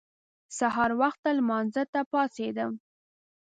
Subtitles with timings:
[0.57, 2.71] سهار وخته لمانځه ته پاڅېدم.